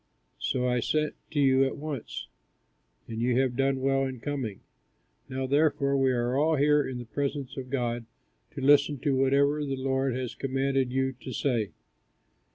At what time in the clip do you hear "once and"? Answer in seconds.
1.77-3.21